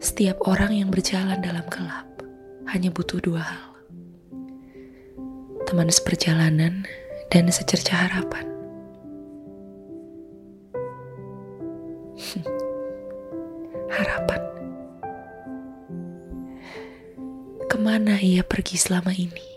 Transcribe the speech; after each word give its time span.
Setiap 0.00 0.48
orang 0.48 0.72
yang 0.72 0.88
berjalan 0.88 1.44
dalam 1.44 1.60
gelap 1.68 2.08
hanya 2.72 2.88
butuh 2.88 3.20
dua 3.20 3.44
hal. 3.44 3.68
Teman 5.68 5.92
seperjalanan 5.92 6.88
dan 7.28 7.52
secerca 7.52 8.08
harapan. 8.08 8.48
harapan. 14.00 14.40
Ke 17.68 17.76
mana 17.76 18.16
ia 18.24 18.40
pergi 18.40 18.80
selama 18.80 19.12
ini? 19.12 19.52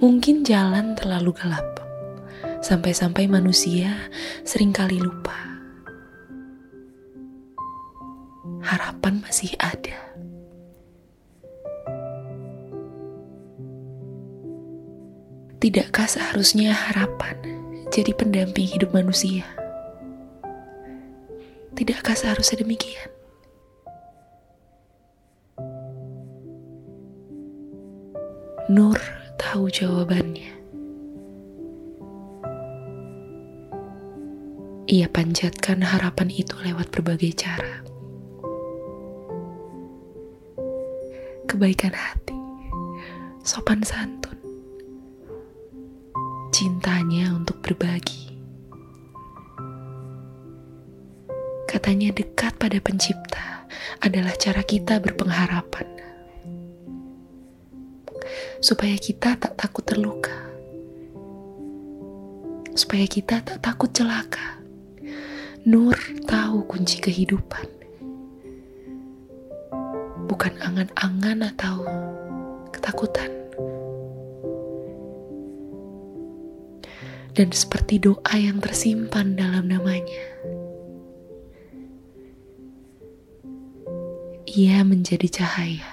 Mungkin 0.00 0.48
jalan 0.48 0.96
terlalu 0.96 1.36
gelap, 1.36 1.76
sampai-sampai 2.64 3.28
manusia 3.28 4.08
sering 4.48 4.72
kali 4.72 4.96
lupa 4.96 5.51
harapan 8.62 9.18
masih 9.20 9.50
ada. 9.58 9.98
Tidakkah 15.58 16.10
seharusnya 16.10 16.74
harapan 16.74 17.38
jadi 17.94 18.10
pendamping 18.14 18.66
hidup 18.66 18.90
manusia? 18.90 19.46
Tidakkah 21.78 22.18
seharusnya 22.18 22.66
demikian? 22.66 23.10
Nur 28.70 28.98
tahu 29.38 29.70
jawabannya. 29.70 30.54
Ia 34.92 35.08
panjatkan 35.08 35.82
harapan 35.82 36.28
itu 36.30 36.58
lewat 36.62 36.90
berbagai 36.90 37.38
cara. 37.38 37.81
Kebaikan 41.52 41.92
hati, 41.92 42.32
sopan 43.44 43.84
santun, 43.84 44.40
cintanya 46.48 47.28
untuk 47.28 47.60
berbagi. 47.60 48.32
Katanya 51.68 52.08
dekat 52.16 52.56
pada 52.56 52.80
pencipta 52.80 53.68
adalah 54.00 54.32
cara 54.40 54.64
kita 54.64 54.96
berpengharapan. 54.96 55.84
Supaya 58.64 58.96
kita 58.96 59.36
tak 59.36 59.52
takut 59.52 59.84
terluka. 59.84 60.32
Supaya 62.72 63.04
kita 63.04 63.44
tak 63.44 63.60
takut 63.60 63.92
celaka. 63.92 64.56
Nur 65.68 66.00
tahu 66.24 66.64
kunci 66.64 66.96
kehidupan 66.96 67.81
bukan 70.32 70.56
angan-angan 70.64 71.44
atau 71.52 71.84
ketakutan. 72.72 73.28
Dan 77.36 77.52
seperti 77.52 78.00
doa 78.00 78.32
yang 78.32 78.64
tersimpan 78.64 79.36
dalam 79.36 79.68
namanya, 79.68 80.24
ia 84.48 84.80
menjadi 84.80 85.28
cahaya 85.28 85.91